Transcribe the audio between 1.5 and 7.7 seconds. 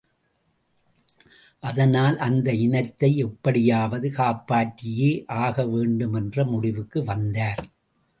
அதனால் அந்த இனத்தை எப்படியாவது காப்பாற்றியே ஆக வேண்டும் என்ற முடிவுக்கு வந்தார்.